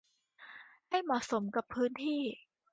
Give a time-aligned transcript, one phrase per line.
[0.89, 2.21] ให้เหมาะสมกับพื้นที่